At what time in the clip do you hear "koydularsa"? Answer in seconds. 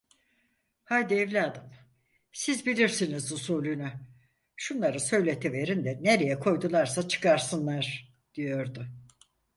6.39-7.07